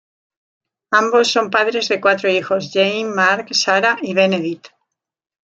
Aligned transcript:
Ambos 0.89 1.27
son 1.29 1.51
padres 1.51 1.87
de 1.87 2.01
cuatro 2.01 2.27
hijos; 2.27 2.71
Jane, 2.73 3.05
Mark, 3.05 3.53
Sarah 3.53 3.99
y 4.01 4.15
Benedict. 4.15 4.69